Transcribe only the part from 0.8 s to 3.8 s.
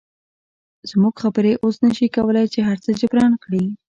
زموږ خبرې اوس نشي کولی چې هرڅه جبران کړي